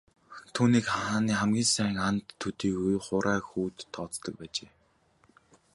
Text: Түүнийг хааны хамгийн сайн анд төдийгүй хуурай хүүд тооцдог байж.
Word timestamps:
Түүнийг 0.53 0.85
хааны 0.95 1.33
хамгийн 1.39 1.69
сайн 1.75 1.97
анд 2.07 2.25
төдийгүй 2.41 2.95
хуурай 3.05 3.39
хүүд 3.47 3.75
тооцдог 3.93 4.33
байж. 4.39 4.57